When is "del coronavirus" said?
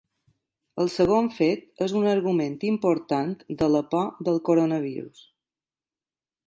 4.31-5.25